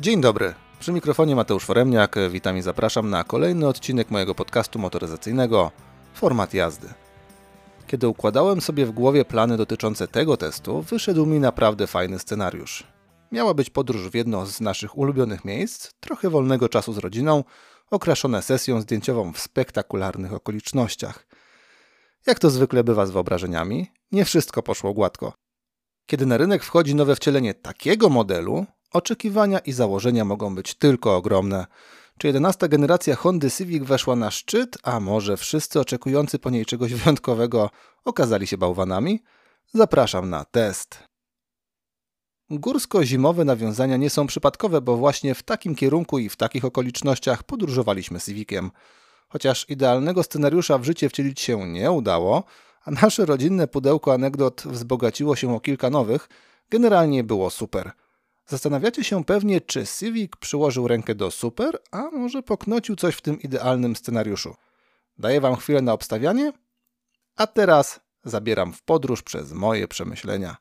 [0.00, 0.54] Dzień dobry.
[0.78, 2.16] Przy mikrofonie Mateusz Foremniak.
[2.30, 5.70] Witam i zapraszam na kolejny odcinek mojego podcastu motoryzacyjnego
[6.14, 6.88] Format jazdy.
[7.86, 12.86] Kiedy układałem sobie w głowie plany dotyczące tego testu, wyszedł mi naprawdę fajny scenariusz.
[13.32, 17.44] Miała być podróż w jedno z naszych ulubionych miejsc, trochę wolnego czasu z rodziną,
[17.90, 21.26] okraszone sesją zdjęciową w spektakularnych okolicznościach.
[22.26, 25.32] Jak to zwykle bywa z wyobrażeniami, nie wszystko poszło gładko.
[26.06, 31.66] Kiedy na rynek wchodzi nowe wcielenie takiego modelu, oczekiwania i założenia mogą być tylko ogromne.
[32.18, 36.94] Czy 11 generacja Hondy Civic weszła na szczyt, a może wszyscy oczekujący po niej czegoś
[36.94, 37.70] wyjątkowego
[38.04, 39.22] okazali się bałwanami?
[39.74, 41.10] Zapraszam na test.
[42.50, 48.20] Górsko-zimowe nawiązania nie są przypadkowe, bo właśnie w takim kierunku i w takich okolicznościach podróżowaliśmy
[48.20, 48.70] Civiciem.
[49.28, 52.44] Chociaż idealnego scenariusza w życie wcielić się nie udało,
[52.84, 56.28] a nasze rodzinne pudełko anegdot wzbogaciło się o kilka nowych,
[56.70, 57.92] generalnie było super.
[58.50, 63.40] Zastanawiacie się pewnie, czy Civic przyłożył rękę do super, a może poknocił coś w tym
[63.42, 64.54] idealnym scenariuszu.
[65.18, 66.52] Daję wam chwilę na obstawianie,
[67.36, 70.56] a teraz zabieram w podróż przez moje przemyślenia.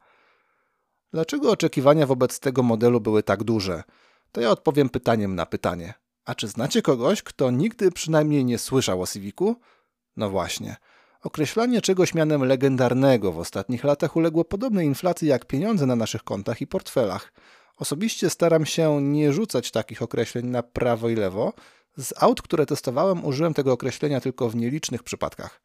[1.13, 3.83] Dlaczego oczekiwania wobec tego modelu były tak duże?
[4.31, 5.93] To ja odpowiem pytaniem na pytanie.
[6.25, 9.55] A czy znacie kogoś, kto nigdy przynajmniej nie słyszał o Civicu?
[10.17, 10.75] No właśnie.
[11.23, 16.61] Określanie czegoś mianem legendarnego w ostatnich latach uległo podobnej inflacji jak pieniądze na naszych kontach
[16.61, 17.33] i portfelach.
[17.79, 21.53] Osobiście staram się nie rzucać takich określeń na prawo i lewo.
[21.97, 25.61] Z aut, które testowałem, użyłem tego określenia tylko w nielicznych przypadkach.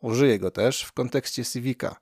[0.00, 1.96] Użyję go też w kontekście Civica.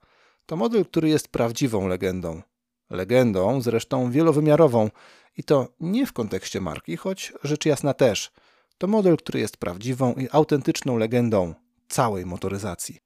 [0.46, 2.42] To model, który jest prawdziwą legendą.
[2.90, 4.90] Legendą, zresztą wielowymiarową,
[5.36, 8.30] i to nie w kontekście marki, choć rzecz jasna też.
[8.78, 11.54] To model, który jest prawdziwą i autentyczną legendą
[11.88, 12.98] całej motoryzacji.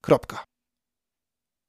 [0.00, 0.44] Kropka.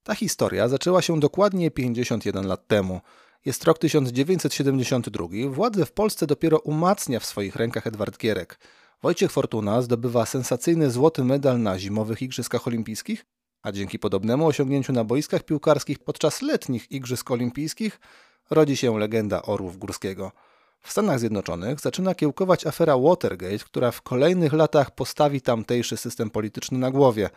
[0.03, 3.01] Ta historia zaczęła się dokładnie 51 lat temu.
[3.47, 5.27] Jest rok 1972.
[5.49, 8.59] Władzę w Polsce dopiero umacnia w swoich rękach Edward Gierek.
[9.01, 13.25] Wojciech Fortuna zdobywa sensacyjny złoty medal na zimowych Igrzyskach Olimpijskich,
[13.61, 17.99] a dzięki podobnemu osiągnięciu na boiskach piłkarskich podczas letnich Igrzysk Olimpijskich
[18.49, 20.31] rodzi się legenda Orłów Górskiego.
[20.81, 26.77] W Stanach Zjednoczonych zaczyna kiełkować afera Watergate, która w kolejnych latach postawi tamtejszy system polityczny
[26.77, 27.29] na głowie,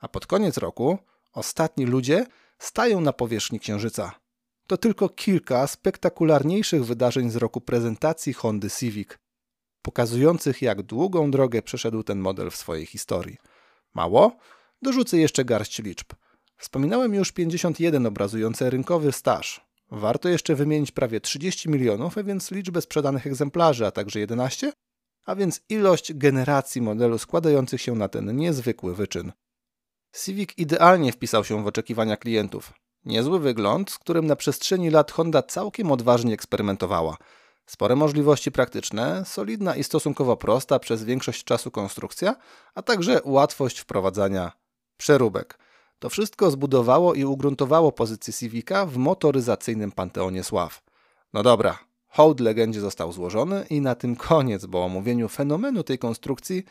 [0.00, 0.98] a pod koniec roku
[1.32, 2.26] ostatni ludzie
[2.58, 4.23] stają na powierzchni Księżyca.
[4.66, 9.08] To tylko kilka spektakularniejszych wydarzeń z roku prezentacji Hondy Civic,
[9.82, 13.36] pokazujących jak długą drogę przeszedł ten model w swojej historii.
[13.94, 14.36] Mało?
[14.82, 16.06] Dorzucę jeszcze garść liczb.
[16.56, 19.66] Wspominałem już 51 obrazujące rynkowy staż.
[19.90, 24.72] Warto jeszcze wymienić prawie 30 milionów, a więc liczbę sprzedanych egzemplarzy, a także 11,
[25.24, 29.32] a więc ilość generacji modelu składających się na ten niezwykły wyczyn.
[30.24, 32.72] Civic idealnie wpisał się w oczekiwania klientów.
[33.04, 37.16] Niezły wygląd, z którym na przestrzeni lat Honda całkiem odważnie eksperymentowała.
[37.66, 42.36] Spore możliwości praktyczne, solidna i stosunkowo prosta przez większość czasu konstrukcja,
[42.74, 44.52] a także łatwość wprowadzania
[44.96, 45.58] przeróbek.
[45.98, 50.82] To wszystko zbudowało i ugruntowało pozycję Civica w motoryzacyjnym panteonie sław.
[51.32, 51.78] No dobra,
[52.08, 56.64] hołd legendzie został złożony i na tym koniec, bo omówieniu fenomenu tej konstrukcji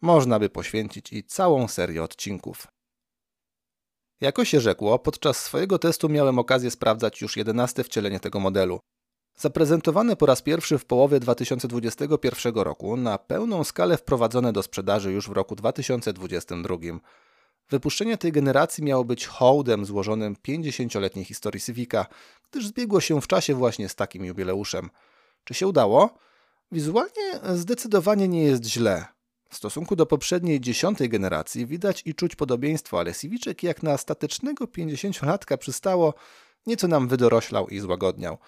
[0.00, 2.66] można by poświęcić i całą serię odcinków.
[4.20, 8.80] Jako się rzekło, podczas swojego testu miałem okazję sprawdzać już 11 wcielenie tego modelu.
[9.36, 15.28] Zaprezentowane po raz pierwszy w połowie 2021 roku, na pełną skalę wprowadzone do sprzedaży już
[15.28, 16.76] w roku 2022.
[17.70, 22.06] Wypuszczenie tej generacji miało być hołdem złożonym 50-letniej historii Civica,
[22.50, 24.90] gdyż zbiegło się w czasie właśnie z takim jubileuszem.
[25.44, 26.18] Czy się udało?
[26.72, 29.17] Wizualnie zdecydowanie nie jest źle.
[29.48, 34.64] W stosunku do poprzedniej dziesiątej generacji widać i czuć podobieństwo, ale Civiczek jak na statecznego
[34.64, 36.14] 50-latka przystało,
[36.66, 38.38] nieco nam wydoroślał i złagodniał.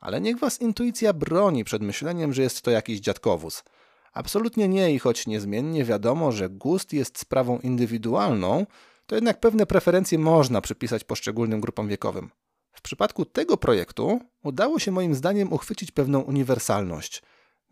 [0.00, 3.64] Ale niech was intuicja broni przed myśleniem, że jest to jakiś dziadkowóz.
[4.12, 8.66] Absolutnie nie i choć niezmiennie wiadomo, że gust jest sprawą indywidualną,
[9.06, 12.30] to jednak pewne preferencje można przypisać poszczególnym grupom wiekowym.
[12.72, 17.22] W przypadku tego projektu udało się moim zdaniem uchwycić pewną uniwersalność.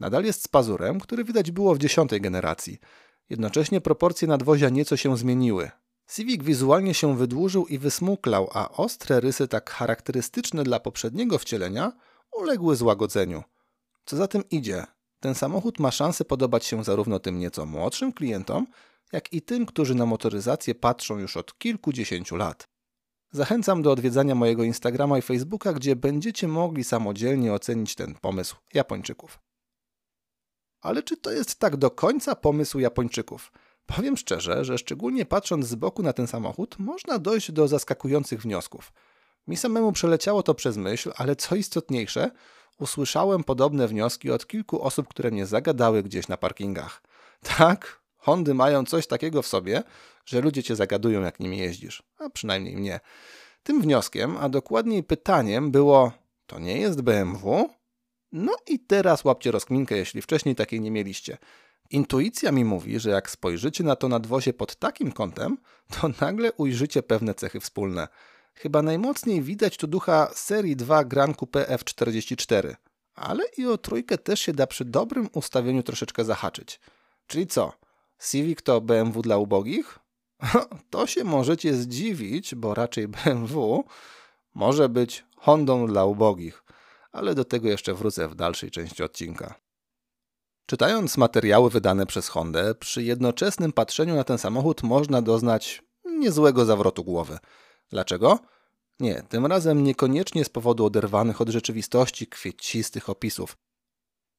[0.01, 2.79] Nadal jest z pazurem, który widać było w dziesiątej generacji.
[3.31, 5.71] Jednocześnie proporcje nadwozia nieco się zmieniły.
[6.15, 11.93] Civic wizualnie się wydłużył i wysmuklał, a ostre rysy tak charakterystyczne dla poprzedniego wcielenia
[12.33, 13.43] uległy złagodzeniu.
[14.05, 14.87] Co za tym idzie,
[15.21, 18.67] ten samochód ma szansę podobać się zarówno tym nieco młodszym klientom,
[19.13, 22.69] jak i tym, którzy na motoryzację patrzą już od kilkudziesięciu lat.
[23.33, 29.39] Zachęcam do odwiedzania mojego Instagrama i Facebooka, gdzie będziecie mogli samodzielnie ocenić ten pomysł Japończyków.
[30.85, 33.53] Ale czy to jest tak do końca pomysł Japończyków?
[33.87, 38.93] Powiem szczerze, że szczególnie patrząc z boku na ten samochód, można dojść do zaskakujących wniosków.
[39.47, 42.31] Mi samemu przeleciało to przez myśl, ale co istotniejsze,
[42.79, 47.03] usłyszałem podobne wnioski od kilku osób, które mnie zagadały gdzieś na parkingach.
[47.57, 49.83] Tak, Hondy mają coś takiego w sobie,
[50.25, 53.01] że ludzie cię zagadują, jak nimi jeździsz, a przynajmniej mnie.
[53.63, 56.13] Tym wnioskiem, a dokładniej pytaniem było:
[56.47, 57.69] To nie jest BMW?
[58.37, 61.39] No i teraz łapcie rozkminkę, jeśli wcześniej takiej nie mieliście.
[61.91, 65.59] Intuicja mi mówi, że jak spojrzycie na to nadwozie pod takim kątem,
[65.91, 68.09] to nagle ujrzycie pewne cechy wspólne.
[68.55, 72.75] Chyba najmocniej widać tu ducha serii 2 Grand Coupe F44,
[73.15, 76.81] ale i o trójkę też się da przy dobrym ustawieniu troszeczkę zahaczyć.
[77.27, 77.73] Czyli co?
[78.31, 79.99] Civic to BMW dla ubogich?
[80.91, 83.85] To się możecie zdziwić, bo raczej BMW
[84.55, 86.64] może być Hondą dla ubogich,
[87.15, 89.55] ale do tego jeszcze wrócę w dalszej części odcinka.
[90.67, 97.05] Czytając materiały wydane przez Hondę, przy jednoczesnym patrzeniu na ten samochód można doznać niezłego zawrotu
[97.05, 97.39] głowy.
[97.91, 98.39] Dlaczego?
[99.01, 103.57] Nie, tym razem niekoniecznie z powodu oderwanych od rzeczywistości kwiecistych opisów.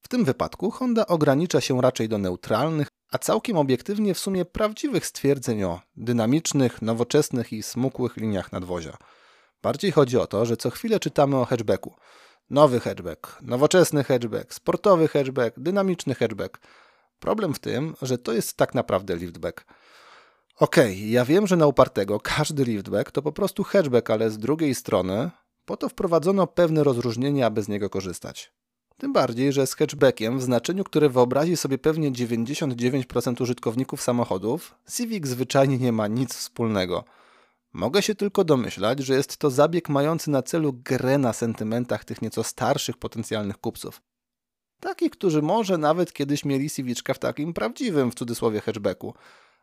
[0.02, 5.06] W tym wypadku Honda ogranicza się raczej do neutralnych, a całkiem obiektywnie w sumie prawdziwych
[5.06, 8.96] stwierdzeń o dynamicznych, nowoczesnych i smukłych liniach nadwozia.
[9.62, 11.94] Bardziej chodzi o to, że co chwilę czytamy o hatchbacku.
[12.50, 16.58] Nowy hatchback, nowoczesny hatchback, sportowy hatchback, dynamiczny hatchback.
[17.20, 19.64] Problem w tym, że to jest tak naprawdę liftback.
[20.60, 24.38] Okej, okay, ja wiem, że na upartego każdy liftback to po prostu hatchback, ale z
[24.38, 25.30] drugiej strony
[25.64, 28.52] po to wprowadzono pewne rozróżnienie, aby z niego korzystać.
[28.98, 35.26] Tym bardziej, że z hatchbackiem, w znaczeniu, które wyobrazi sobie pewnie 99% użytkowników samochodów, Civic
[35.26, 37.04] zwyczajnie nie ma nic wspólnego.
[37.76, 42.22] Mogę się tylko domyślać, że jest to zabieg mający na celu grę na sentymentach tych
[42.22, 44.02] nieco starszych potencjalnych kupców.
[44.80, 49.14] Takich, którzy może nawet kiedyś mieli Civiczka w takim prawdziwym, w cudzysłowie, hatchbacku.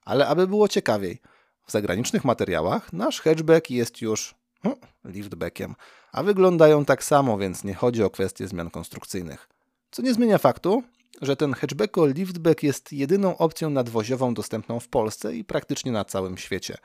[0.05, 1.21] Ale aby było ciekawiej,
[1.65, 4.75] w zagranicznych materiałach nasz hatchback jest już no,
[5.05, 5.75] liftbackiem,
[6.11, 9.49] a wyglądają tak samo, więc nie chodzi o kwestie zmian konstrukcyjnych.
[9.91, 10.83] Co nie zmienia faktu,
[11.21, 16.37] że ten hatchbacko liftback jest jedyną opcją nadwoziową dostępną w Polsce i praktycznie na całym
[16.37, 16.77] świecie.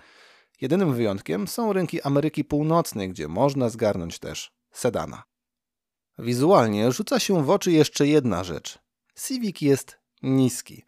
[0.61, 5.23] Jedynym wyjątkiem są rynki Ameryki Północnej, gdzie można zgarnąć też sedana.
[6.19, 8.79] Wizualnie rzuca się w oczy jeszcze jedna rzecz.
[9.27, 10.85] Civic jest niski.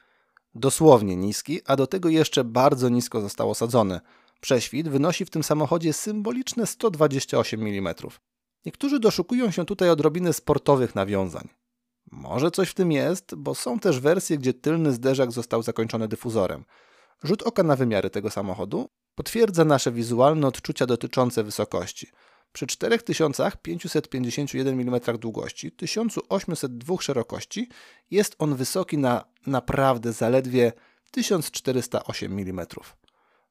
[0.55, 4.01] Dosłownie niski, a do tego jeszcze bardzo nisko został osadzony–
[4.41, 7.95] Prześwit wynosi w tym samochodzie symboliczne 128 mm.
[8.67, 11.49] Niektórzy doszukują się tutaj odrobiny sportowych nawiązań.
[12.11, 16.65] Może coś w tym jest, bo są też wersje, gdzie tylny zderzak został zakończony dyfuzorem.
[17.23, 22.07] Rzut oka na wymiary tego samochodu potwierdza nasze wizualne odczucia dotyczące wysokości.
[22.53, 27.69] Przy 4551 mm długości, 1802 szerokości
[28.11, 30.73] jest on wysoki na naprawdę zaledwie
[31.11, 32.67] 1408 mm.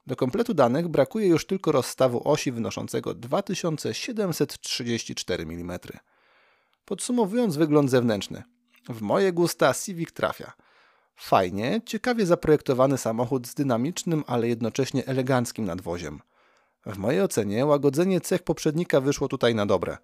[0.08, 5.80] Do kompletu danych brakuje już tylko rozstawu osi wynoszącego 2734 mm.
[6.86, 8.44] Podsumowując wygląd zewnętrzny.
[8.90, 10.54] W moje gusta Civic trafia.
[11.21, 16.19] Fajnie, ciekawie zaprojektowany samochód z dynamicznym, ale jednocześnie eleganckim nadwoziem.
[16.86, 19.98] W mojej ocenie łagodzenie cech poprzednika wyszło tutaj na dobre.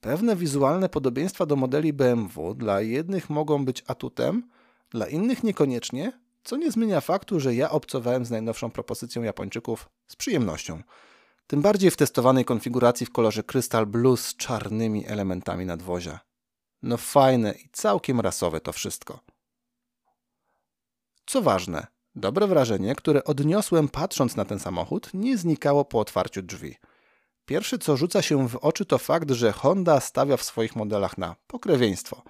[0.00, 4.48] Pewne wizualne podobieństwa do modeli BMW dla jednych mogą być atutem,
[4.90, 10.16] dla innych niekoniecznie, co nie zmienia faktu, że ja obcowałem z najnowszą propozycją Japończyków z
[10.16, 10.82] przyjemnością.
[11.46, 16.20] Tym bardziej w testowanej konfiguracji w kolorze Crystal Blue z czarnymi elementami nadwozia.
[16.82, 19.29] No fajne i całkiem rasowe to wszystko.
[21.30, 26.76] Co ważne, dobre wrażenie, które odniosłem patrząc na ten samochód, nie znikało po otwarciu drzwi.
[27.46, 31.36] Pierwsze co rzuca się w oczy to fakt, że Honda stawia w swoich modelach na
[31.46, 32.22] pokrewieństwo–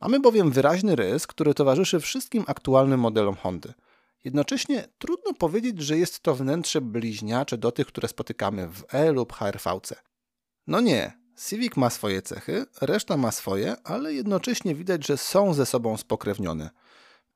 [0.00, 3.74] Mamy bowiem wyraźny rys, który towarzyszy wszystkim aktualnym modelom Hondy.
[4.24, 9.32] Jednocześnie trudno powiedzieć, że jest to wnętrze bliźniacze do tych, które spotykamy w E lub
[9.32, 9.96] HRV-ce.
[10.66, 11.12] No nie,
[11.48, 16.70] Civic ma swoje cechy, reszta ma swoje, ale jednocześnie widać, że są ze sobą spokrewnione.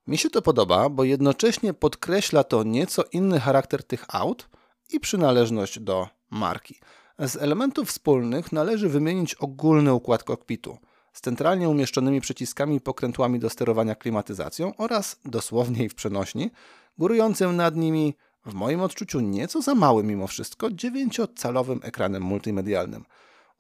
[0.06, 4.49] Mi się to podoba, bo jednocześnie podkreśla to nieco inny charakter tych aut
[4.92, 6.80] i przynależność do marki.
[7.18, 10.78] Z elementów wspólnych należy wymienić ogólny układ kokpitu–
[11.12, 16.50] z centralnie umieszczonymi przyciskami i pokrętłami do sterowania klimatyzacją oraz, dosłownie i w przenośni,
[16.99, 18.14] górującym nad nimi,
[18.47, 23.04] w moim odczuciu nieco za małym mimo wszystko, 9-calowym ekranem multimedialnym.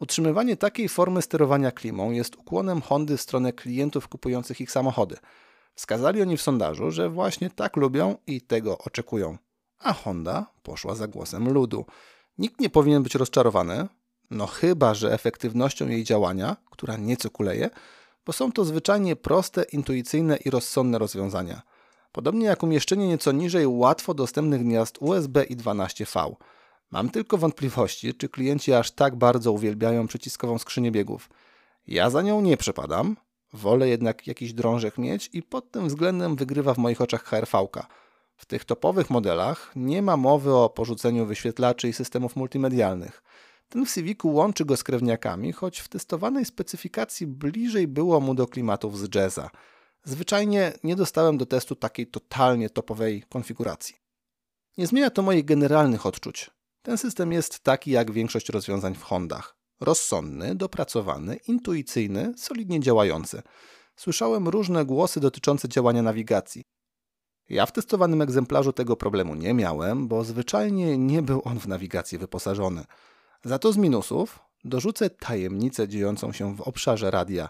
[0.00, 5.16] Utrzymywanie takiej formy sterowania klimą jest ukłonem Hondy w stronę klientów kupujących ich samochody.
[5.74, 9.38] Wskazali oni w sondażu, że właśnie tak lubią i tego oczekują.
[9.78, 11.86] A Honda poszła za głosem ludu.
[12.38, 13.88] Nikt nie powinien być rozczarowany,
[14.30, 17.70] no chyba, że efektywnością jej działania, która nieco kuleje,
[18.26, 21.62] bo są to zwyczajnie proste, intuicyjne i rozsądne rozwiązania.
[22.12, 26.34] Podobnie jak umieszczenie nieco niżej łatwo dostępnych gniazd USB i 12V.
[26.90, 31.30] Mam tylko wątpliwości, czy klienci aż tak bardzo uwielbiają przyciskową skrzynię biegów.
[31.86, 33.16] Ja za nią nie przepadam,
[33.52, 37.58] wolę jednak jakiś drążek mieć i pod tym względem wygrywa w moich oczach HRV.
[37.58, 37.82] -ka.
[38.36, 43.22] W tych topowych modelach nie ma mowy o porzuceniu wyświetlaczy i systemów multimedialnych.
[43.68, 48.46] Ten w Civicu łączy go z krewniakami, choć w testowanej specyfikacji bliżej było mu do
[48.46, 49.50] klimatów z jazza.
[50.04, 53.96] Zwyczajnie nie dostałem do testu takiej totalnie topowej konfiguracji.
[54.78, 56.50] Nie zmienia to moich generalnych odczuć.
[56.82, 59.61] Ten system jest taki jak większość rozwiązań w Hondach.
[59.82, 63.42] Rozsądny, dopracowany, intuicyjny, solidnie działający.
[63.96, 66.64] Słyszałem różne głosy dotyczące działania nawigacji.
[67.48, 72.18] Ja w testowanym egzemplarzu tego problemu nie miałem, bo zwyczajnie nie był on w nawigację
[72.18, 72.84] wyposażony.
[73.44, 77.48] Za to z minusów dorzucę tajemnicę dziejącą się w obszarze radia.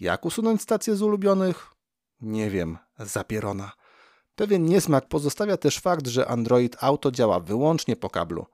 [0.00, 1.66] Jak usunąć stację z ulubionych?
[2.20, 3.72] Nie wiem, zapierona.
[4.36, 8.46] Pewien niesmak pozostawia też fakt, że Android Auto działa wyłącznie po kablu.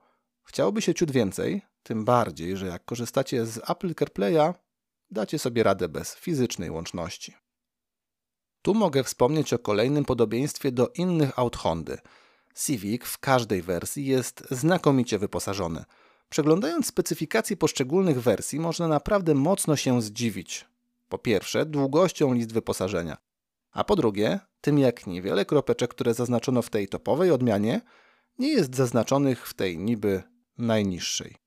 [0.43, 4.53] Chciałoby się ciut więcej, tym bardziej, że jak korzystacie z Apple CarPlaya,
[5.11, 7.33] dacie sobie radę bez fizycznej łączności.
[8.61, 11.97] Tu mogę wspomnieć o kolejnym podobieństwie do innych aut Hondy.
[12.55, 15.83] Civic w każdej wersji jest znakomicie wyposażony.
[16.29, 20.65] Przeglądając specyfikacje poszczególnych wersji, można naprawdę mocno się zdziwić.
[21.09, 23.17] Po pierwsze, długością list wyposażenia,
[23.71, 27.81] a po drugie, tym jak niewiele kropeczek, które zaznaczono w tej topowej odmianie,
[28.39, 30.23] nie jest zaznaczonych w tej niby
[30.57, 31.44] najniższej.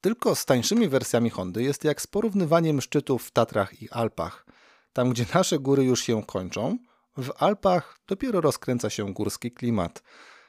[0.00, 4.46] Tylko z tańszymi wersjami Hondy jest jak z porównywaniem szczytów w Tatrach i Alpach.
[4.92, 6.78] Tam, gdzie nasze góry już się kończą,
[7.16, 10.02] w Alpach dopiero rozkręca się górski klimat.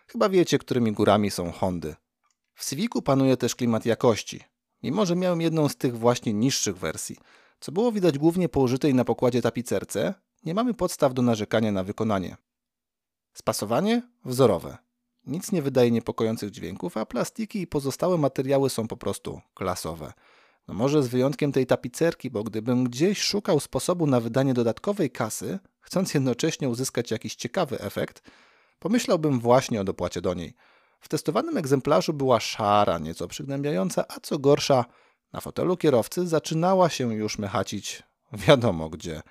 [0.07, 1.95] Chyba wiecie, którymi górami są Hondy.
[2.53, 4.43] W Civicu panuje też klimat jakości,
[4.83, 7.17] mimo że miałem jedną z tych właśnie niższych wersji.
[7.59, 10.13] Co było widać głównie po użytej na pokładzie tapicerce,
[10.45, 12.37] nie mamy podstaw do narzekania na wykonanie.
[13.33, 14.77] Spasowanie wzorowe.
[15.25, 20.13] Nic nie wydaje niepokojących dźwięków, a plastiki i pozostałe materiały są po prostu klasowe.
[20.67, 25.59] No może z wyjątkiem tej tapicerki, bo gdybym gdzieś szukał sposobu na wydanie dodatkowej kasy,
[25.81, 28.31] chcąc jednocześnie uzyskać jakiś ciekawy efekt,
[28.79, 30.53] pomyślałbym właśnie o dopłacie do niej.
[30.99, 34.85] W testowanym egzemplarzu była szara, nieco przygnębiająca, a co gorsza,
[35.33, 38.03] na fotelu kierowcy zaczynała się już mechacić
[38.47, 39.21] wiadomo gdzie.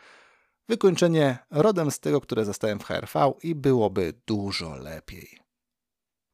[0.69, 5.48] Wykończenie rodem z tego, które zostałem w HRV i byłoby dużo lepiej.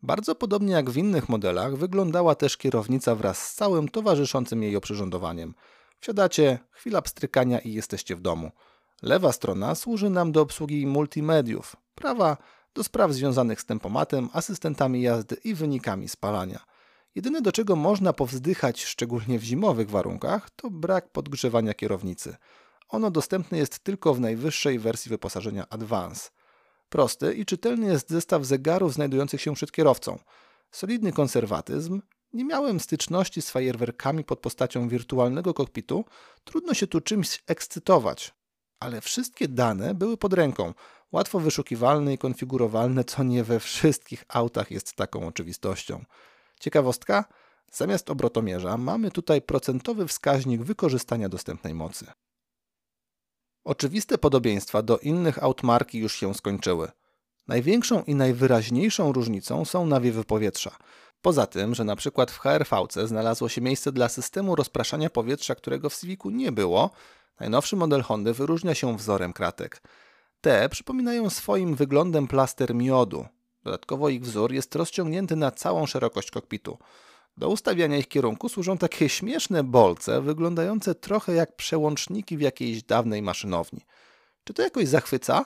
[0.04, 5.54] Bardzo podobnie jak w innych modelach wyglądała też kierownica wraz z całym towarzyszącym jej oprzyrządowaniem.
[6.00, 8.50] Wsiadacie, chwila pstrykania i jesteście w domu.
[9.02, 12.36] Lewa strona służy nam do obsługi multimediów, prawa
[12.74, 16.64] do spraw związanych z tempomatem, asystentami jazdy i wynikami spalania.
[17.14, 22.36] Jedyne do czego można powzdychać, szczególnie w zimowych warunkach, to brak podgrzewania kierownicy.
[22.88, 26.30] Ono dostępne jest tylko w najwyższej wersji wyposażenia Advance.
[26.94, 30.18] Prosty i czytelny jest zestaw zegarów znajdujących się przed kierowcą.
[30.70, 32.02] Solidny konserwatyzm.
[32.32, 36.04] Nie miałem styczności z fajerwerkami pod postacią wirtualnego kokpitu.
[36.44, 38.34] Trudno się tu czymś ekscytować.
[38.80, 40.74] Ale wszystkie dane były pod ręką,
[41.12, 46.04] łatwo wyszukiwalne i konfigurowalne, co nie we wszystkich autach jest taką oczywistością.
[46.60, 47.24] Ciekawostka?
[47.72, 52.06] Zamiast obrotomierza mamy tutaj procentowy wskaźnik wykorzystania dostępnej mocy.
[53.64, 56.88] Oczywiste podobieństwa do innych aut marki już się skończyły.
[57.48, 60.76] Największą i najwyraźniejszą różnicą są nawiewy powietrza.
[61.22, 65.96] Poza tym, że przykład w HRV-ce znalazło się miejsce dla systemu rozpraszania powietrza, którego w
[65.96, 66.90] Civicu nie było,
[67.40, 69.82] najnowszy model Hondy wyróżnia się wzorem kratek.
[70.40, 73.26] Te przypominają swoim wyglądem plaster miodu.
[73.62, 76.78] Dodatkowo ich wzór jest rozciągnięty na całą szerokość kokpitu.
[77.36, 83.22] Do ustawiania ich kierunku służą takie śmieszne bolce, wyglądające trochę jak przełączniki w jakiejś dawnej
[83.22, 83.80] maszynowni.
[84.44, 85.44] Czy to jakoś zachwyca?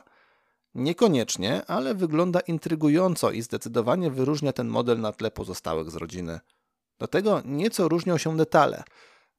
[0.75, 6.41] Niekoniecznie, ale wygląda intrygująco i zdecydowanie wyróżnia ten model na tle pozostałych z rodziny.
[6.99, 8.85] Do tego nieco różnią się detale,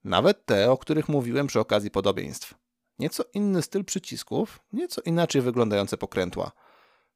[0.03, 2.53] nawet te, o których mówiłem przy okazji podobieństw.
[2.99, 6.51] Nieco inny styl przycisków, nieco inaczej wyglądające pokrętła.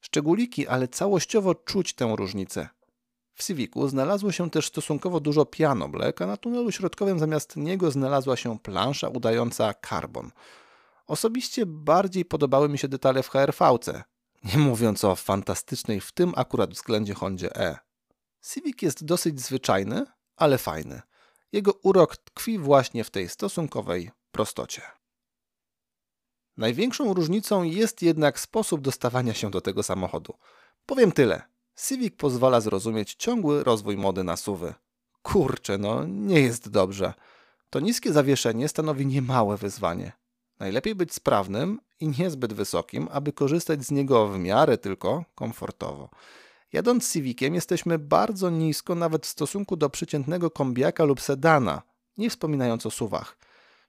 [0.02, 2.70] Szczególiki, ale całościowo czuć tę różnicę.
[3.34, 8.38] W Civicu znalazło się też stosunkowo dużo pianoblek, a na tunelu środkowym zamiast niego znalazła
[8.38, 10.32] się plansza udająca karbon.
[11.08, 14.04] Osobiście bardziej podobały mi się detale w HRV-ce,
[14.44, 17.78] nie mówiąc o fantastycznej w tym akurat względzie Hondzie E.
[18.42, 21.02] Civic jest dosyć zwyczajny, ale fajny.
[21.52, 24.82] Jego urok tkwi właśnie w tej stosunkowej prostocie.
[26.58, 30.34] Największą różnicą jest jednak sposób dostawania się do tego samochodu.
[30.86, 31.53] Powiem tyle.
[31.76, 34.74] Civic pozwala zrozumieć ciągły rozwój mody na suwy.
[35.22, 37.14] Kurczę, no nie jest dobrze.
[37.70, 40.12] To niskie zawieszenie stanowi niemałe wyzwanie.
[40.60, 46.10] Najlepiej być sprawnym i niezbyt wysokim, aby korzystać z niego w miarę tylko komfortowo.
[46.74, 51.82] Jadąc Civiciem jesteśmy bardzo nisko nawet w stosunku do przeciętnego kombiaka lub sedana,
[52.18, 53.38] nie wspominając o suwach.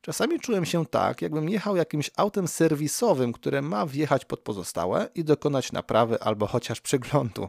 [0.05, 5.25] Czasami czułem się tak, jakbym jechał jakimś autem serwisowym, które ma wjechać pod pozostałe i
[5.25, 7.49] dokonać naprawy albo chociaż przeglądu.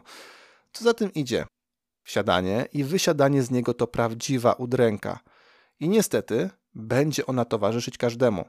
[0.72, 1.46] Co za tym idzie?
[2.02, 5.20] Wsiadanie i wysiadanie z niego to prawdziwa udręka.
[5.80, 8.44] I niestety będzie ona towarzyszyć każdemu.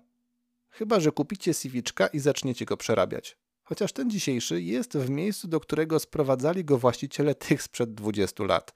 [0.70, 3.38] Chyba, że kupicie Civiczka i zaczniecie go przerabiać.
[3.64, 8.74] Chociaż ten dzisiejszy jest w miejscu, do którego sprowadzali go właściciele tych sprzed 20 lat.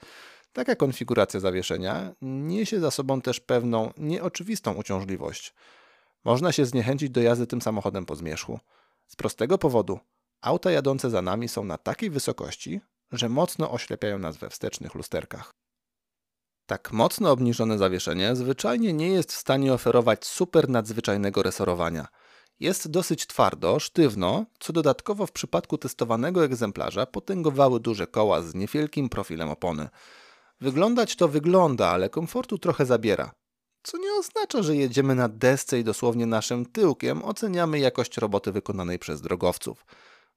[0.53, 5.53] Taka konfiguracja zawieszenia niesie za sobą też pewną nieoczywistą uciążliwość.
[6.24, 8.60] Można się zniechęcić do jazdy tym samochodem po zmierzchu.
[9.08, 10.00] Z prostego powodu
[10.41, 12.81] auta jadące za nami są na takiej wysokości,
[13.12, 15.51] że mocno oślepiają nas we wstecznych lusterkach.
[16.65, 22.08] Tak mocno obniżone zawieszenie zwyczajnie nie jest w stanie oferować super nadzwyczajnego resorowania.
[22.60, 29.10] Jest dosyć twardo, sztywno, co dodatkowo w przypadku testowanego egzemplarza potęgowały duże koła z niewielkim
[29.10, 29.89] profilem opony.
[30.62, 33.32] Wyglądać to wygląda, ale komfortu trochę zabiera.
[33.84, 39.00] Co nie oznacza, że jedziemy na desce i dosłownie naszym tyłkiem oceniamy jakość roboty wykonanej
[39.00, 39.86] przez drogowców.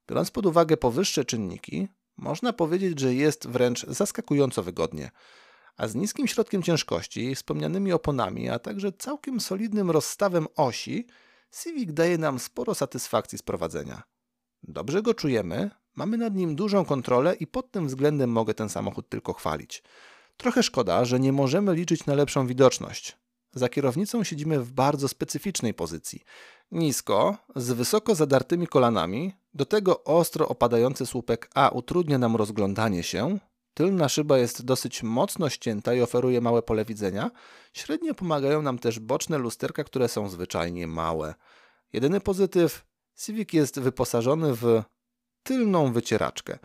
[0.09, 5.11] Biorąc pod uwagę powyższe czynniki, można powiedzieć, że jest wręcz zaskakująco wygodnie.
[5.77, 11.07] A z niskim środkiem ciężkości, wspomnianymi oponami, a także całkiem solidnym rozstawem osi,
[11.63, 14.03] Civic daje nam sporo satysfakcji z prowadzenia.
[14.63, 19.09] Dobrze go czujemy, mamy nad nim dużą kontrolę i pod tym względem mogę ten samochód
[19.09, 19.83] tylko chwalić.
[20.37, 23.17] Trochę szkoda, że nie możemy liczyć na lepszą widoczność.
[23.53, 26.23] Za kierownicą siedzimy w bardzo specyficznej pozycji.
[26.71, 33.39] Nisko, z wysoko zadartymi kolanami, do tego ostro opadający słupek A utrudnia nam rozglądanie się,
[33.73, 37.31] tylna szyba jest dosyć mocno ścięta i oferuje małe pole widzenia,
[37.73, 41.33] średnio pomagają nam też boczne lusterka, które są zwyczajnie małe.
[41.93, 44.83] Jedyny pozytyw, Civic jest wyposażony w
[45.43, 46.59] tylną wycieraczkę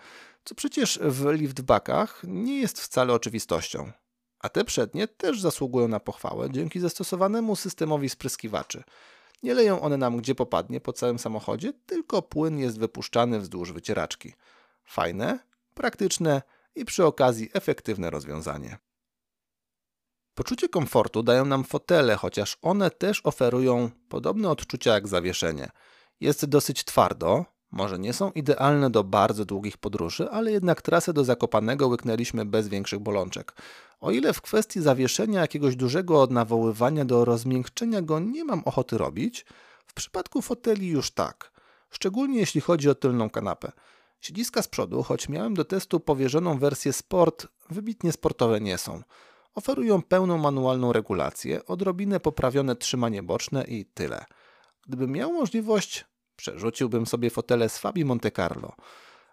[0.45, 3.93] co przecież w liftbackach nie jest wcale oczywistością.
[4.39, 8.83] A te przednie też zasługują na pochwałę dzięki zastosowanemu systemowi spryskiwaczy.
[9.43, 14.35] Nie leją one nam gdzie popadnie po całym samochodzie, tylko płyn jest wypuszczany wzdłuż wycieraczki.
[14.85, 15.39] Fajne,
[15.75, 16.43] praktyczne
[16.75, 18.79] i przy okazji efektywne rozwiązanie.
[20.35, 25.71] Poczucie komfortu dają nam fotele, chociaż one też oferują podobne odczucia jak zawieszenie.
[26.21, 31.25] Jest dosyć twardo, może nie są idealne do bardzo długich podróży, ale jednak trasę do
[31.25, 33.53] Zakopanego łyknęliśmy bez większych bolączek.
[34.01, 39.47] O ile w kwestii zawieszenia jakiegoś dużego nawoływania do rozmiękczenia go nie mam ochoty robić,
[39.87, 41.53] w przypadku foteli już tak.
[41.91, 43.73] Szczególnie jeśli chodzi o tylną kanapę.
[44.21, 49.03] Siedziska z przodu, choć miałem do testu powierzoną wersję Sport, wybitnie sportowe nie są.
[49.55, 54.25] Oferują pełną manualną regulację, odrobinę poprawione trzymanie boczne i tyle.
[54.87, 56.05] Gdybym miał możliwość,
[56.41, 58.73] Przerzuciłbym sobie fotele z Fabi Monte Carlo.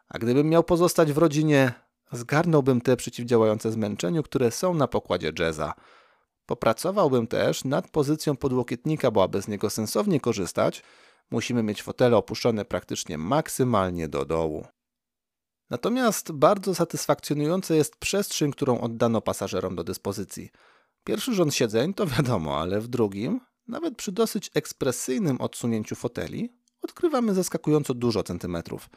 [0.09, 1.73] A gdybym miał pozostać w rodzinie,
[2.11, 5.73] zgarnąłbym te przeciwdziałające zmęczeniu, które są na pokładzie jazza.
[6.45, 10.83] Popracowałbym też nad pozycją podłokietnika, bo aby z niego sensownie korzystać,
[11.31, 14.65] musimy mieć fotele opuszczone praktycznie maksymalnie do dołu.
[15.69, 20.49] Natomiast bardzo satysfakcjonująca jest przestrzeń, którą oddano pasażerom do dyspozycji.
[21.03, 26.56] Pierwszy rząd siedzeń to wiadomo, ale w drugim, nawet przy dosyć ekspresyjnym odsunięciu foteli,
[26.97, 28.89] odkrywamy zaskakująco dużo centymetrów.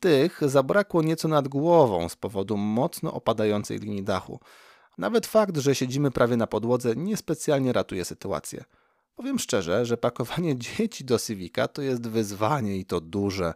[0.00, 4.40] Tych zabrakło nieco nad głową z powodu mocno opadającej linii dachu.
[4.98, 8.64] Nawet fakt, że siedzimy prawie na podłodze, niespecjalnie ratuje sytuację.
[9.16, 13.54] Powiem szczerze, że pakowanie dzieci do Civica to jest wyzwanie i to duże.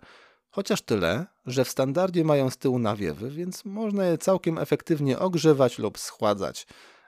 [0.51, 5.79] Chociaż tyle, że w standardzie mają z tyłu nawiewy, więc można je całkiem efektywnie ogrzewać
[5.79, 6.67] lub schładzać,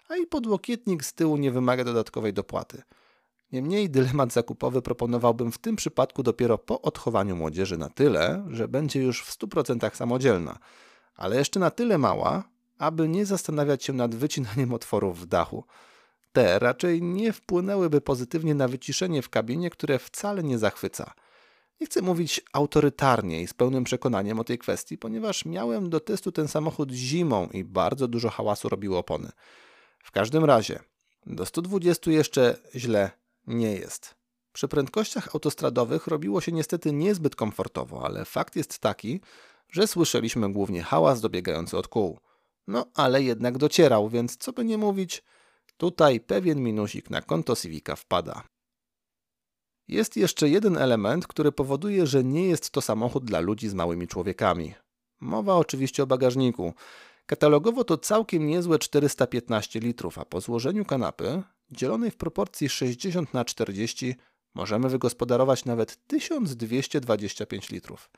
[0.09, 2.83] a i podłokietnik z tyłu nie wymaga dodatkowej dopłaty.
[3.53, 9.03] Niemniej dylemat zakupowy proponowałbym w tym przypadku dopiero po odchowaniu młodzieży na tyle, że będzie
[9.03, 10.59] już w 100% samodzielna,
[11.15, 12.45] ale jeszcze na tyle mała,
[12.79, 15.65] aby nie zastanawiać się nad wycinaniem otworów w dachu.
[16.33, 21.15] Te raczej nie wpłynęłyby pozytywnie na wyciszenie w kabinie, które wcale nie zachwyca.
[21.81, 26.33] Nie chcę mówić autorytarnie i z pełnym przekonaniem o tej kwestii, ponieważ miałem do testu
[26.33, 29.31] ten samochód zimą i bardzo dużo hałasu robiły opony.
[30.05, 30.81] W każdym razie,
[31.27, 33.11] do 120 jeszcze źle
[33.49, 34.15] nie jest.
[34.53, 39.21] Przy prędkościach autostradowych robiło się niestety niezbyt komfortowo, ale fakt jest taki,
[39.71, 42.19] że słyszeliśmy głównie hałas dobiegający od kół.
[42.67, 45.23] No, ale jednak docierał, więc co by nie mówić,
[45.77, 48.43] tutaj pewien minusik na konto Civica wpada.
[49.89, 54.09] Jest jeszcze jeden element, który powoduje, że nie jest to samochód dla ludzi z małymi
[54.09, 54.75] człowiekami.
[55.21, 56.75] Mowa oczywiście o bagażniku.
[57.27, 63.45] Katalogowo to całkiem niezłe 415 litrów, a po złożeniu kanapy dzielonej w proporcji 60 na
[63.45, 64.15] 40
[64.55, 68.11] możemy wygospodarować nawet 1225 litrów.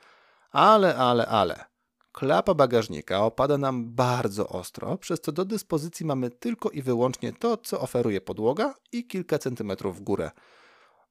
[0.50, 1.64] Ale, ale, ale.
[2.12, 7.56] Klapa bagażnika opada nam bardzo ostro, przez co do dyspozycji mamy tylko i wyłącznie to,
[7.56, 10.30] co oferuje podłoga i kilka centymetrów w górę.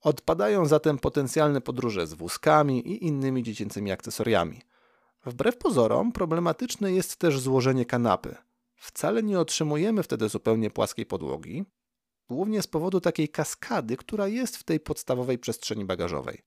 [0.01, 4.61] Odpadają zatem potencjalne podróże z wózkami i innymi dziecięcymi akcesoriami.
[5.25, 8.35] Wbrew pozorom, problematyczne jest też złożenie kanapy.
[8.75, 11.65] Wcale nie otrzymujemy wtedy zupełnie płaskiej podłogi,
[12.29, 16.41] głównie z powodu takiej kaskady, która jest w tej podstawowej przestrzeni bagażowej.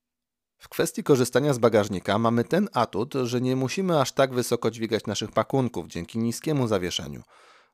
[0.59, 5.07] W kwestii korzystania z bagażnika mamy ten atut, że nie musimy aż tak wysoko dźwigać
[5.07, 7.23] naszych pakunków dzięki niskiemu zawieszeniu.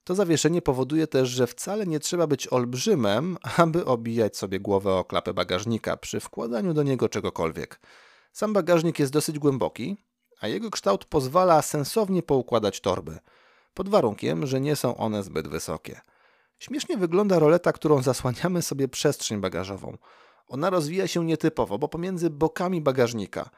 [0.04, 5.04] To zawieszenie powoduje też, że wcale nie trzeba być olbrzymem, aby obijać sobie głowę o
[5.04, 7.80] klapę bagażnika przy wkładaniu do niego czegokolwiek.
[8.32, 9.96] Sam bagażnik jest dosyć głęboki,
[10.40, 13.18] a jego kształt pozwala sensownie poukładać torby,
[13.74, 16.00] pod warunkiem, że nie są one zbyt wysokie.
[16.58, 19.96] Śmiesznie wygląda roleta, którą zasłaniamy sobie przestrzeń bagażową.
[20.48, 23.50] Ona rozwija się nietypowo, bo pomiędzy bokami bagażnika.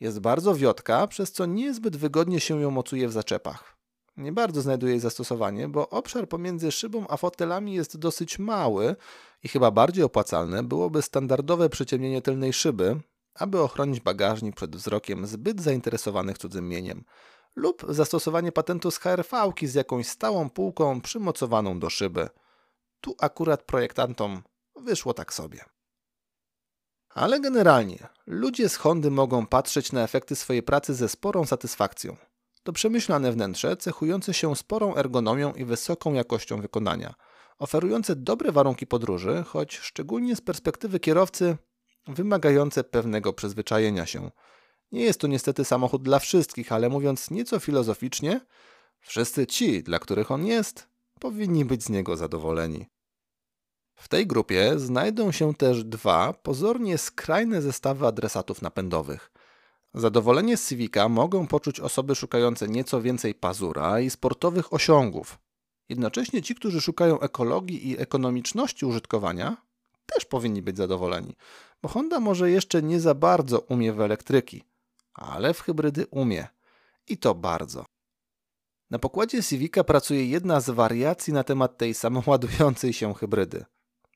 [0.00, 3.76] Jest bardzo wiotka, przez co niezbyt wygodnie się ją mocuje w zaczepach.
[4.16, 8.96] Nie bardzo znajduje jej zastosowanie, bo obszar pomiędzy szybą a fotelami jest dosyć mały
[9.42, 13.00] i chyba bardziej opłacalne byłoby standardowe przyciemnienie tylnej szyby,
[13.34, 17.04] aby ochronić bagażnik przed wzrokiem zbyt zainteresowanych cudzym mieniem,
[17.56, 22.28] lub zastosowanie patentu z HRV z jakąś stałą półką przymocowaną do szyby.
[23.00, 24.42] Tu akurat projektantom
[24.76, 25.64] wyszło tak sobie.
[27.08, 32.16] Ale generalnie, ludzie z Hondy mogą patrzeć na efekty swojej pracy ze sporą satysfakcją.
[32.62, 37.14] To przemyślane wnętrze cechujące się sporą ergonomią i wysoką jakością wykonania,
[37.58, 41.56] oferujące dobre warunki podróży, choć szczególnie z perspektywy kierowcy
[42.06, 44.30] wymagające pewnego przyzwyczajenia się.
[44.92, 48.40] Nie jest to niestety samochód dla wszystkich, ale mówiąc nieco filozoficznie,
[49.00, 52.86] wszyscy ci, dla których on jest, powinni być z niego zadowoleni.
[53.94, 59.32] W tej grupie znajdą się też dwa pozornie skrajne zestawy adresatów napędowych.
[59.94, 65.38] Zadowolenie z Civica mogą poczuć osoby szukające nieco więcej pazura i sportowych osiągów.
[65.88, 69.56] Jednocześnie ci, którzy szukają ekologii i ekonomiczności użytkowania,
[70.06, 71.36] też powinni być zadowoleni,
[71.82, 74.64] bo Honda może jeszcze nie za bardzo umie w elektryki,
[75.14, 76.48] ale w hybrydy umie.
[77.08, 77.84] I to bardzo.
[78.90, 83.64] Na pokładzie Civica pracuje jedna z wariacji na temat tej samoładującej się hybrydy.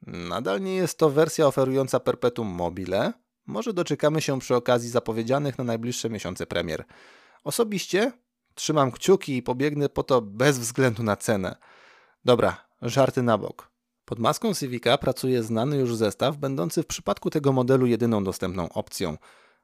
[0.07, 3.13] Nadal nie jest to wersja oferująca perpetuum mobile.
[3.47, 6.85] Może doczekamy się przy okazji zapowiedzianych na najbliższe miesiące premier.
[7.45, 8.13] Osobiście
[8.55, 11.57] trzymam kciuki i pobiegnę po to bez względu na cenę.
[12.25, 13.71] Dobra, żarty na bok.
[14.05, 19.17] Pod maską Civica pracuje znany już zestaw, będący w przypadku tego modelu jedyną dostępną opcją.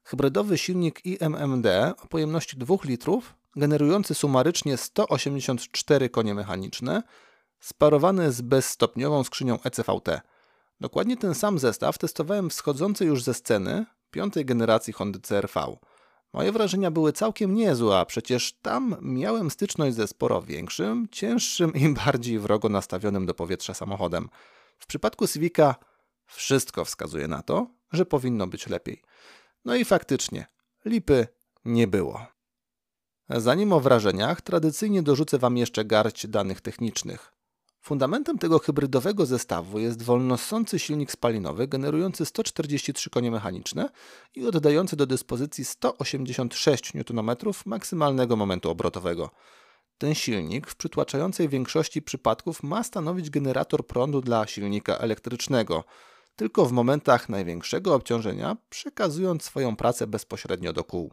[0.05, 1.66] Hybrydowy silnik IMMD
[2.03, 7.03] o pojemności 2 litrów, generujący sumarycznie 184 konie mechaniczne,
[7.61, 10.21] sparowany z bezstopniową skrzynią ECVT.
[10.81, 15.77] Dokładnie ten sam zestaw testowałem w schodzącej już ze sceny piątej generacji Hondy CRV.
[16.33, 21.88] Moje wrażenia były całkiem niezłe, a przecież tam miałem styczność ze sporo większym, cięższym i
[21.88, 24.29] bardziej wrogo nastawionym do powietrza samochodem.
[24.79, 25.75] W przypadku Civica
[26.27, 29.03] wszystko wskazuje na to, że powinno być lepiej.
[29.64, 30.47] No i faktycznie,
[30.85, 31.27] lipy
[31.64, 32.38] nie było.
[33.31, 37.33] Zanim o wrażeniach, tradycyjnie dorzucę Wam jeszcze garść danych technicznych.
[37.81, 43.88] Fundamentem tego hybrydowego zestawu jest wolnossący silnik spalinowy generujący 143 konie mechaniczne
[44.35, 47.37] i oddający do dyspozycji 186 Nm
[47.67, 49.31] maksymalnego momentu obrotowego.
[49.99, 55.85] Ten silnik w przytłaczającej większości przypadków ma stanowić generator prądu dla silnika elektrycznego,
[56.37, 61.12] tylko w momentach największego obciążenia przekazując swoją pracę bezpośrednio do kół.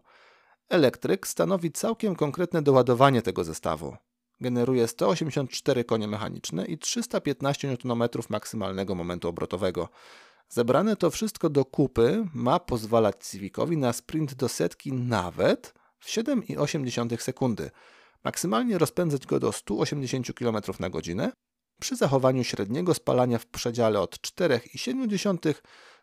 [0.70, 3.96] Elektryk stanowi całkiem konkretne doładowanie tego zestawu
[4.42, 9.90] generuje 184 konie mechaniczne i 315 Nm maksymalnego momentu obrotowego.
[10.50, 17.22] Zebrane to wszystko do kupy ma pozwalać Civicowi na sprint do setki nawet w 7,8
[17.22, 17.72] sekundy,
[18.24, 21.32] maksymalnie rozpędzać go do 180 km na godzinę
[21.82, 25.56] przy zachowaniu średniego spalania w przedziale od 4,7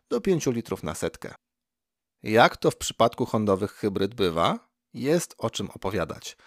[0.09, 1.33] do 5 litrów na setkę.
[2.23, 4.59] Jak to w przypadku hondowych hybryd bywa,
[4.93, 6.37] jest o czym opowiadać.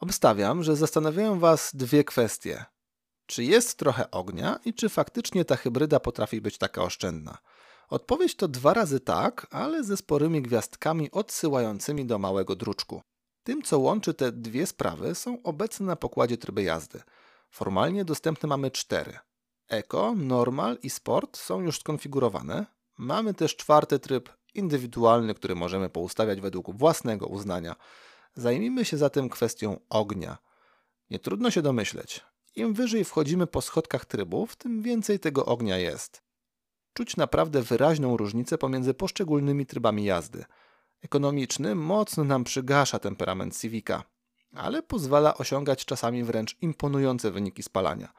[0.00, 2.64] Obstawiam, że zastanawiają Was dwie kwestie.
[3.26, 7.38] Czy jest trochę ognia i czy faktycznie ta hybryda potrafi być taka oszczędna?
[7.88, 13.02] Odpowiedź to dwa razy tak, ale ze sporymi gwiazdkami odsyłającymi do małego druczku.
[13.42, 17.02] Tym, co łączy te dwie sprawy, są obecne na pokładzie tryby jazdy.
[17.50, 19.18] Formalnie dostępne mamy cztery.
[19.68, 22.66] Eco, Normal i Sport są już skonfigurowane.
[22.98, 27.76] Mamy też czwarty tryb indywidualny, który możemy poustawiać według własnego uznania.
[28.34, 30.38] Zajmijmy się zatem kwestią ognia.
[31.10, 32.20] Nie trudno się domyśleć.
[32.56, 36.22] Im wyżej wchodzimy po schodkach trybów, tym więcej tego ognia jest.
[36.92, 40.44] Czuć naprawdę wyraźną różnicę pomiędzy poszczególnymi trybami jazdy.
[41.02, 44.02] Ekonomiczny mocno nam przygasza temperament Civica,
[44.54, 48.12] ale pozwala osiągać czasami wręcz imponujące wyniki spalania.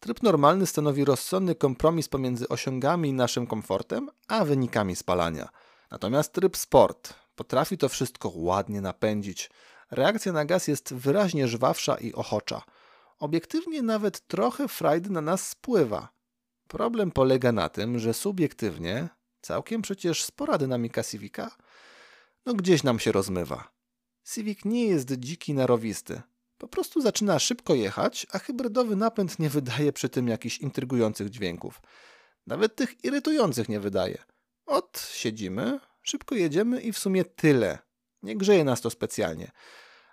[0.00, 5.48] Tryb normalny stanowi rozsądny kompromis pomiędzy osiągami i naszym komfortem, a wynikami spalania.
[5.90, 9.50] Natomiast tryb sport potrafi to wszystko ładnie napędzić.
[9.90, 12.62] Reakcja na gaz jest wyraźnie żwawsza i ochocza.
[13.18, 16.08] Obiektywnie nawet trochę frajdy na nas spływa.
[16.68, 19.08] Problem polega na tym, że subiektywnie
[19.40, 21.50] całkiem przecież spora dynamika Civica
[22.46, 23.70] no gdzieś nam się rozmywa.
[24.24, 26.20] Civic nie jest dziki narowisty.
[26.58, 31.82] Po prostu zaczyna szybko jechać, a hybrydowy napęd nie wydaje przy tym jakichś intrygujących dźwięków.
[32.46, 34.18] Nawet tych irytujących nie wydaje.
[34.70, 37.78] Ot, siedzimy, szybko jedziemy i w sumie tyle.
[38.22, 39.50] Nie grzeje nas to specjalnie.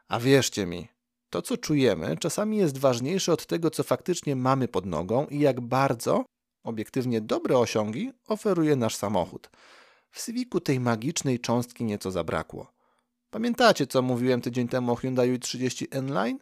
[0.07, 0.87] A wierzcie mi,
[1.29, 5.61] to co czujemy czasami jest ważniejsze od tego, co faktycznie mamy pod nogą i jak
[5.61, 6.25] bardzo,
[6.63, 9.49] obiektywnie dobre osiągi, oferuje nasz samochód.
[10.11, 12.73] W Civicu tej magicznej cząstki nieco zabrakło.
[13.29, 16.39] Pamiętacie, co mówiłem tydzień temu o Hyundai 30 N-Line?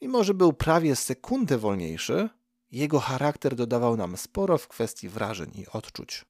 [0.00, 2.28] Mimo, że był prawie sekundę wolniejszy,
[2.70, 6.24] jego charakter dodawał nam sporo w kwestii wrażeń i odczuć.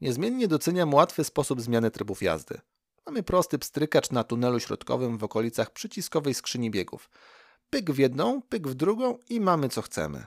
[0.00, 2.60] Niezmiennie doceniam łatwy sposób zmiany trybów jazdy.
[3.06, 7.10] Mamy prosty pstrykacz na tunelu środkowym w okolicach przyciskowej skrzyni biegów.
[7.70, 10.26] Pyk w jedną, pyk w drugą i mamy co chcemy.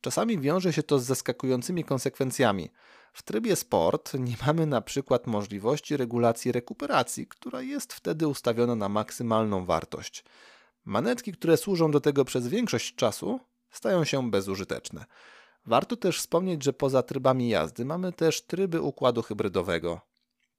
[0.00, 2.70] Czasami wiąże się to z zaskakującymi konsekwencjami.
[3.12, 8.88] W trybie sport nie mamy na przykład możliwości regulacji rekuperacji, która jest wtedy ustawiona na
[8.88, 10.24] maksymalną wartość.
[10.84, 15.04] Manetki, które służą do tego przez większość czasu, stają się bezużyteczne.
[15.70, 20.00] Warto też wspomnieć, że poza trybami jazdy mamy też tryby układu hybrydowego.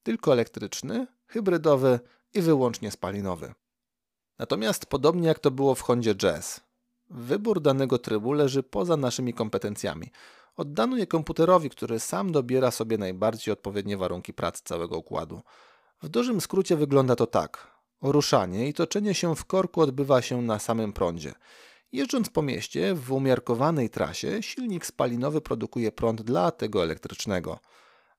[0.03, 1.99] Tylko elektryczny, hybrydowy
[2.33, 3.53] i wyłącznie spalinowy.
[4.39, 6.61] Natomiast podobnie jak to było w Hondzie Jazz,
[7.09, 10.11] wybór danego trybu leży poza naszymi kompetencjami.
[10.57, 15.41] Oddano je komputerowi, który sam dobiera sobie najbardziej odpowiednie warunki pracy całego układu.
[16.01, 17.67] W dużym skrócie wygląda to tak.
[18.01, 21.33] Ruszanie i toczenie się w korku odbywa się na samym prądzie.
[21.91, 27.59] Jeżdżąc po mieście w umiarkowanej trasie, silnik spalinowy produkuje prąd dla tego elektrycznego.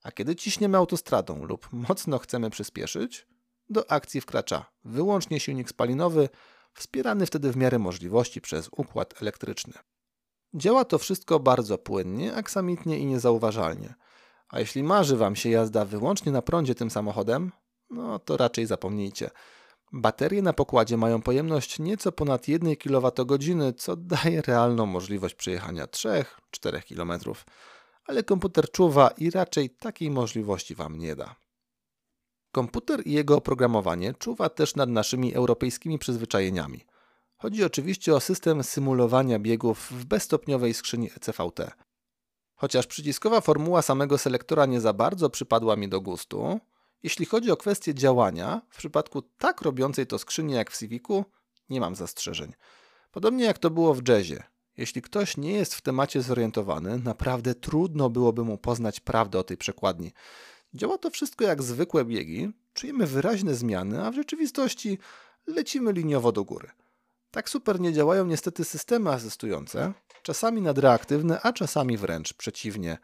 [0.02, 3.26] A kiedy ciśniemy autostradą lub mocno chcemy przyspieszyć,
[3.70, 6.28] do akcji wkracza wyłącznie silnik spalinowy,
[6.74, 9.72] wspierany wtedy w miarę możliwości przez układ elektryczny.
[10.54, 13.94] Działa to wszystko bardzo płynnie, aksamitnie i niezauważalnie.
[14.48, 17.52] A jeśli marzy Wam się jazda wyłącznie na prądzie tym samochodem,
[17.90, 19.30] no to raczej zapomnijcie.
[19.92, 26.24] Baterie na pokładzie mają pojemność nieco ponad 1 kWh, co daje realną możliwość przejechania 3-4
[26.88, 27.20] km.
[28.06, 31.36] Ale komputer czuwa i raczej takiej możliwości Wam nie da.
[32.52, 36.84] Komputer i jego oprogramowanie czuwa też nad naszymi europejskimi przyzwyczajeniami.
[37.36, 41.70] Chodzi oczywiście o system symulowania biegów w bezstopniowej skrzyni ECVT.
[42.54, 46.60] Chociaż przyciskowa formuła samego selektora nie za bardzo przypadła mi do gustu,
[47.02, 51.24] jeśli chodzi o kwestię działania, w przypadku tak robiącej to skrzyni jak w Civicu,
[51.70, 52.52] nie mam zastrzeżeń.
[53.10, 54.42] Podobnie jak to było w jazzie.
[54.76, 59.56] Jeśli ktoś nie jest w temacie zorientowany, naprawdę trudno byłoby mu poznać prawdę o tej
[59.56, 60.12] przekładni.
[60.74, 64.98] Działa to wszystko jak zwykłe biegi, czujemy wyraźne zmiany, a w rzeczywistości
[65.46, 66.70] lecimy liniowo do góry.
[67.30, 72.98] Tak super nie działają niestety systemy asystujące, czasami nadreaktywne, a czasami wręcz przeciwnie.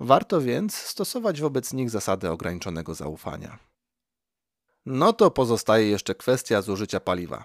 [0.00, 3.58] Warto więc stosować wobec nich zasadę ograniczonego zaufania.
[4.86, 7.44] No to pozostaje jeszcze kwestia zużycia paliwa.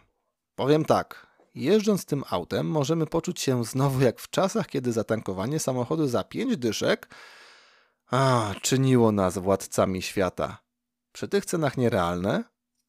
[0.55, 6.07] Powiem tak, jeżdżąc tym autem możemy poczuć się znowu jak w czasach, kiedy zatankowanie samochodu
[6.07, 7.09] za pięć dyszek
[8.11, 10.57] a, czyniło nas władcami świata.
[11.11, 12.43] Przy tych cenach nierealne?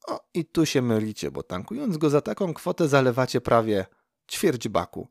[0.06, 3.86] O, i tu się mylicie, bo tankując go za taką kwotę zalewacie prawie
[4.30, 5.08] ćwierć baku.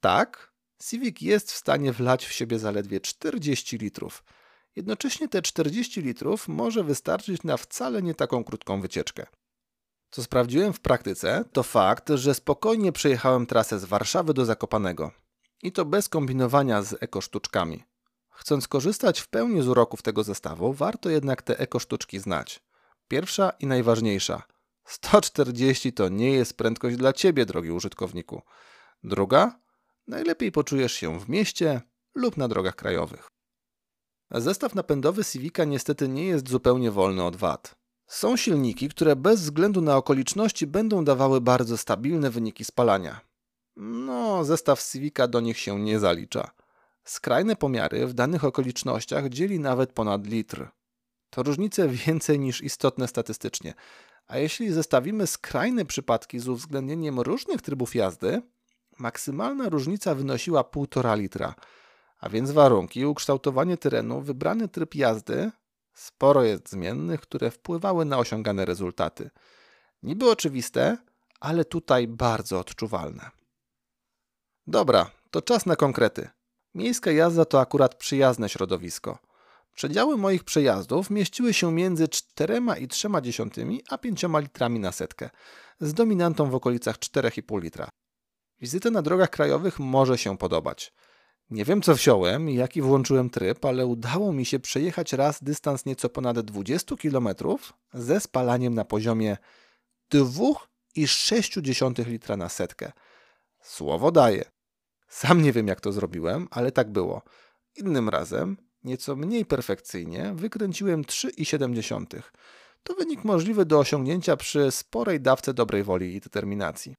[0.00, 0.51] Tak,
[0.88, 4.24] Civic jest w stanie wlać w siebie zaledwie 40 litrów.
[4.76, 9.26] Jednocześnie te 40 litrów może wystarczyć na wcale nie taką krótką wycieczkę.
[10.10, 15.10] Co sprawdziłem w praktyce, to fakt, że spokojnie przejechałem trasę z Warszawy do Zakopanego.
[15.62, 17.84] I to bez kombinowania z ekosztuczkami.
[18.30, 22.60] Chcąc korzystać w pełni z uroków tego zestawu, warto jednak te ekosztuczki znać.
[23.08, 24.42] Pierwsza i najważniejsza.
[24.84, 28.42] 140 to nie jest prędkość dla Ciebie, drogi użytkowniku.
[29.04, 29.61] Druga?
[30.06, 31.80] Najlepiej poczujesz się w mieście
[32.14, 33.28] lub na drogach krajowych.
[34.30, 37.74] Zestaw napędowy Civica niestety nie jest zupełnie wolny od wad.
[38.06, 43.20] Są silniki, które bez względu na okoliczności będą dawały bardzo stabilne wyniki spalania.
[43.76, 46.50] No, zestaw Civica do nich się nie zalicza.
[47.04, 50.68] Skrajne pomiary w danych okolicznościach dzieli nawet ponad litr.
[51.30, 53.74] To różnice więcej niż istotne statystycznie.
[54.26, 58.42] A jeśli zestawimy skrajne przypadki z uwzględnieniem różnych trybów jazdy,
[59.02, 61.54] maksymalna różnica wynosiła 1,5 litra.
[62.20, 65.50] A więc warunki ukształtowanie terenu, wybrany tryb jazdy,
[65.94, 69.30] sporo jest zmiennych, które wpływały na osiągane rezultaty.
[70.02, 70.96] Niby oczywiste,
[71.40, 73.30] ale tutaj bardzo odczuwalne.
[74.66, 76.28] Dobra, to czas na konkrety.
[76.74, 79.18] Miejska jazda to akurat przyjazne środowisko.
[79.74, 85.30] Przedziały moich przejazdów mieściły się między 4,3 a 5 litrami na setkę,
[85.80, 87.88] z dominantą w okolicach 4,5 litra.
[88.62, 90.92] Wizyta na drogach krajowych może się podobać.
[91.50, 95.86] Nie wiem co wziąłem i jaki włączyłem tryb, ale udało mi się przejechać raz dystans
[95.86, 97.28] nieco ponad 20 km
[97.94, 99.36] ze spalaniem na poziomie
[100.14, 102.92] 2,6 litra na setkę.
[103.60, 104.44] Słowo daję.
[105.08, 107.22] Sam nie wiem jak to zrobiłem, ale tak było.
[107.76, 112.22] Innym razem, nieco mniej perfekcyjnie, wykręciłem 3,7.
[112.82, 116.94] To wynik możliwy do osiągnięcia przy sporej dawce dobrej woli i determinacji.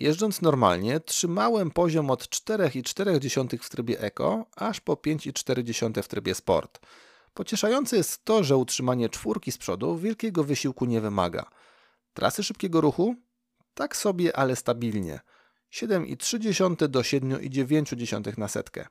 [0.00, 6.80] Jeżdżąc normalnie, trzymałem poziom od 4,4 w trybie Eco, aż po 5,4 w trybie Sport.
[7.34, 11.50] Pocieszające jest to, że utrzymanie czwórki z przodu wielkiego wysiłku nie wymaga.
[12.14, 13.14] Trasy szybkiego ruchu?
[13.74, 15.20] Tak sobie, ale stabilnie.
[15.72, 18.86] 7,3 do 7,9 na setkę.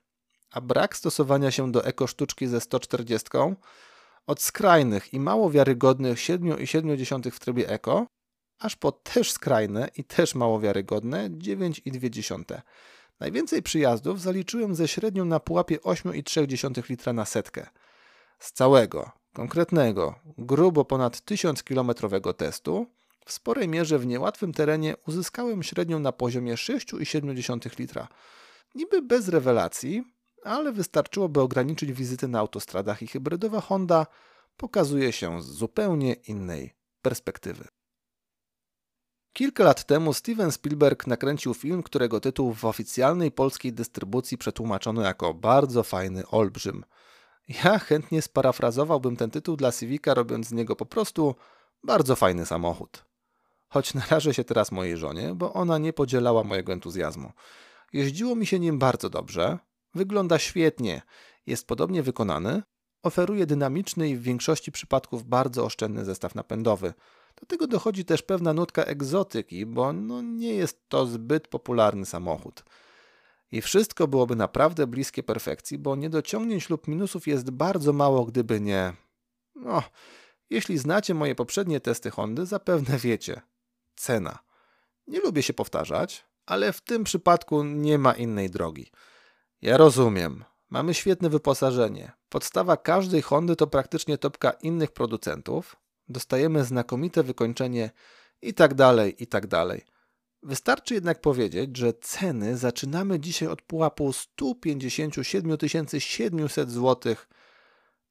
[0.52, 3.30] A brak stosowania się do eko sztuczki ze 140
[4.28, 8.08] od skrajnych i mało wiarygodnych 7,7 w trybie eko
[8.60, 12.62] aż po też skrajne i też mało wiarygodne 9,2.
[13.20, 17.68] Najwięcej przyjazdów zaliczyłem ze średnią na pułapie 8,3 litra na setkę.
[18.40, 22.88] Z całego, konkretnego, grubo ponad 1000-kilometrowego testu,
[23.26, 28.08] w sporej mierze w niełatwym terenie uzyskałem średnią na poziomie 6,7 litra.
[28.76, 30.04] Niby bez rewelacji,
[30.44, 34.08] ale wystarczyłoby ograniczyć wizyty na autostradach i hybrydowa Honda
[34.58, 37.68] pokazuje się z zupełnie innej perspektywy.
[39.34, 45.34] Kilka lat temu Steven Spielberg nakręcił film, którego tytuł w oficjalnej polskiej dystrybucji przetłumaczono jako
[45.34, 46.86] bardzo fajny olbrzym.
[47.64, 51.36] Ja chętnie sparafrazowałbym ten tytuł dla Civica, robiąc z niego po prostu
[51.84, 53.06] bardzo fajny samochód.
[53.70, 57.32] Choć narażę się teraz mojej żonie, bo ona nie podzielała mojego entuzjazmu.
[57.94, 59.58] Jeździło mi się nim bardzo dobrze,
[59.96, 61.02] wygląda świetnie,
[61.46, 62.64] jest podobnie wykonany,
[63.04, 66.94] oferuje dynamiczny i w większości przypadków bardzo oszczędny zestaw napędowy–
[67.42, 72.64] do tego dochodzi też pewna nutka egzotyki, bo no nie jest to zbyt popularny samochód.
[73.52, 78.94] I wszystko byłoby naprawdę bliskie perfekcji, bo niedociągnięć lub minusów jest bardzo mało, gdyby nie.
[79.56, 79.84] No,
[80.50, 83.42] jeśli znacie moje poprzednie testy Hondy, zapewne wiecie.
[83.96, 84.40] Cena.
[85.08, 88.92] Nie lubię się powtarzać, ale w tym przypadku nie ma innej drogi.
[89.62, 90.44] Ja rozumiem.
[90.70, 92.12] Mamy świetne wyposażenie.
[92.30, 95.76] Podstawa każdej Hondy to praktycznie topka innych producentów,
[96.10, 97.92] dostajemy znakomite wykończenie
[98.42, 99.86] i tak dalej, i tak dalej.
[100.44, 105.58] Wystarczy jednak powiedzieć, że ceny zaczynamy dzisiaj od pułapu 157
[106.00, 107.16] 700 zł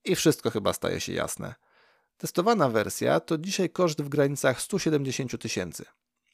[0.05, 1.55] i wszystko chyba staje się jasne.
[2.17, 5.85] Testowana wersja to dzisiaj koszt w granicach 170 tysięcy,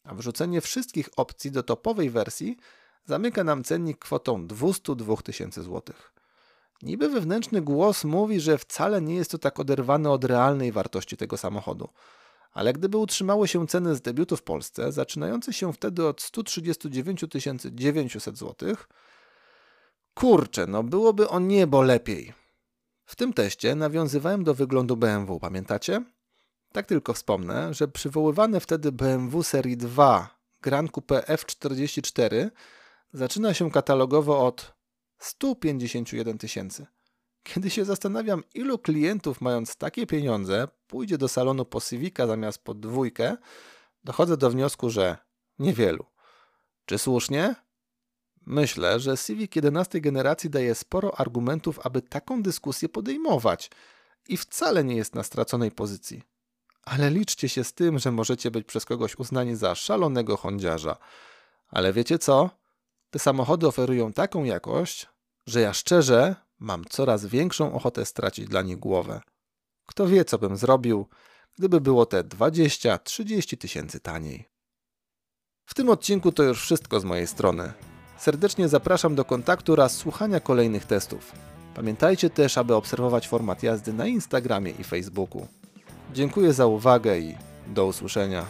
[0.05, 2.57] a wrzucenie wszystkich opcji do topowej wersji
[3.05, 6.13] zamyka nam cennik kwotą 202 tysięcy złotych.
[6.83, 11.37] Niby wewnętrzny głos mówi, że wcale nie jest to tak oderwane od realnej wartości tego
[11.37, 11.89] samochodu.
[12.53, 17.25] Ale gdyby utrzymały się ceny z debiutu w Polsce, zaczynające się wtedy od 139
[17.73, 18.75] 900 zł,
[20.15, 22.33] kurczę, no byłoby o niebo lepiej.
[23.05, 26.05] W tym teście nawiązywałem do wyglądu BMW, pamiętacie?
[26.73, 32.51] Tak tylko wspomnę, że przywoływane wtedy BMW serii 2 Grand Coupe F44
[33.13, 34.82] zaczyna się katalogowo od
[35.23, 36.87] 151 tysięcy.
[37.43, 42.75] Kiedy się zastanawiam, ilu klientów mając takie pieniądze pójdzie do salonu po Civica zamiast po
[42.75, 43.37] dwójkę,
[44.05, 45.17] dochodzę do wniosku, że
[45.59, 46.05] niewielu.
[46.87, 47.55] Czy słusznie?
[48.47, 53.71] Myślę, że Civic 11 generacji daje sporo argumentów, aby taką dyskusję podejmować
[54.29, 56.23] i wcale nie jest na straconej pozycji.
[56.85, 60.97] Ale liczcie się z tym, że możecie być przez kogoś uznani za szalonego hondziarza.
[61.69, 62.51] Ale wiecie co?
[63.11, 65.12] Te samochody oferują taką jakość,
[65.47, 69.21] że ja szczerze mam coraz większą ochotę stracić dla nich głowę.
[69.87, 71.09] Kto wie, co bym zrobił,
[71.59, 74.49] gdyby było te 20-30 tysięcy taniej.
[75.67, 77.73] W tym odcinku to już wszystko z mojej strony.
[78.19, 81.33] Serdecznie zapraszam do kontaktu oraz słuchania kolejnych testów.
[81.75, 85.47] Pamiętajcie też, aby obserwować format jazdy na Instagramie i Facebooku.
[86.15, 87.37] Dziękuję za uwagę i
[87.67, 88.47] do usłyszenia.